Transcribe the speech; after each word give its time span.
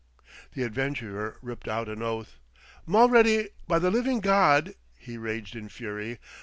The 0.55 0.63
adventurer 0.63 1.37
ripped 1.43 1.67
out 1.67 1.87
an 1.87 2.01
oath. 2.01 2.39
"Mulready, 2.87 3.49
by 3.67 3.77
the 3.77 3.91
living 3.91 4.19
God!" 4.19 4.73
he 4.97 5.15
raged 5.15 5.55
in 5.55 5.69
fury. 5.69 6.17